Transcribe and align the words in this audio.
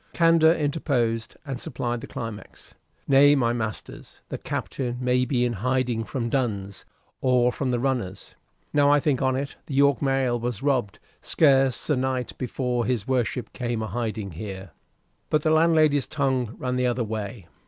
Candor 0.13 0.51
interposed 0.53 1.37
and 1.45 1.61
supplied 1.61 2.01
the 2.01 2.07
climax, 2.07 2.73
"Nay, 3.07 3.35
my 3.35 3.53
masters, 3.53 4.19
the 4.29 4.37
Captain 4.39 4.97
may 4.99 5.25
be 5.25 5.45
in 5.45 5.53
hiding 5.53 6.05
from 6.05 6.27
duns, 6.27 6.85
or 7.21 7.51
from 7.51 7.69
the 7.69 7.77
runners: 7.79 8.33
now 8.73 8.89
I 8.91 8.99
think 8.99 9.21
on't, 9.21 9.57
the 9.67 9.75
York 9.75 10.01
mail 10.01 10.39
was 10.39 10.63
robbed 10.63 10.97
scarce 11.21 11.87
a 11.91 11.93
se'nnight 11.93 12.35
before 12.39 12.87
his 12.87 13.07
worship 13.07 13.53
came 13.53 13.83
a 13.83 13.87
hiding 13.89 14.31
here." 14.31 14.71
But 15.29 15.43
the 15.43 15.51
landlady's 15.51 16.07
tongue 16.07 16.55
ran 16.57 16.77
the 16.77 16.87
other 16.87 17.03
way. 17.03 17.45